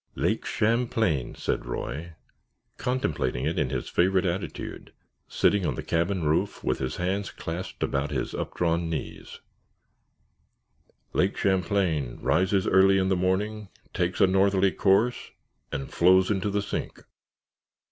"Lake 0.15 0.47
Champlain," 0.47 1.35
said 1.35 1.63
Roy, 1.63 2.15
contemplating 2.77 3.45
it 3.45 3.59
in 3.59 3.69
his 3.69 3.87
favorite 3.87 4.25
attitude, 4.25 4.93
sitting 5.27 5.63
on 5.63 5.75
the 5.75 5.83
cabin 5.83 6.23
roof 6.23 6.63
with 6.63 6.79
his 6.79 6.95
hands 6.95 7.29
clasped 7.29 7.83
about 7.83 8.09
his 8.09 8.33
updrawn 8.33 8.89
knees; 8.89 9.41
"Lake 11.13 11.37
Champlain 11.37 12.17
rises 12.19 12.65
early 12.65 12.97
in 12.97 13.09
the 13.09 13.15
morning, 13.15 13.69
takes 13.93 14.19
a 14.19 14.25
northerly 14.25 14.71
course, 14.71 15.29
and 15.71 15.93
flows 15.93 16.31
into 16.31 16.49
the 16.49 16.63
sink. 16.63 17.03